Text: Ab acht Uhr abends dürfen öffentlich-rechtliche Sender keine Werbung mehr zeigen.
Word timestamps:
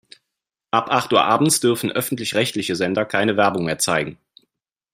Ab 0.71 0.87
acht 0.89 1.13
Uhr 1.13 1.23
abends 1.23 1.59
dürfen 1.59 1.91
öffentlich-rechtliche 1.91 2.75
Sender 2.75 3.05
keine 3.05 3.37
Werbung 3.37 3.65
mehr 3.65 3.77
zeigen. 3.77 4.17